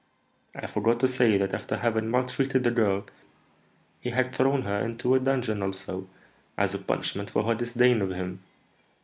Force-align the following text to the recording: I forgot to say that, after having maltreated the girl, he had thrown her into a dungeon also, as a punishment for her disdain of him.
I 0.55 0.65
forgot 0.65 0.99
to 1.01 1.07
say 1.07 1.37
that, 1.37 1.53
after 1.53 1.77
having 1.77 2.09
maltreated 2.09 2.63
the 2.63 2.71
girl, 2.71 3.05
he 3.99 4.09
had 4.09 4.33
thrown 4.33 4.63
her 4.63 4.79
into 4.81 5.13
a 5.13 5.19
dungeon 5.19 5.61
also, 5.61 6.07
as 6.57 6.73
a 6.73 6.79
punishment 6.79 7.29
for 7.29 7.43
her 7.43 7.53
disdain 7.53 8.01
of 8.01 8.09
him. 8.09 8.39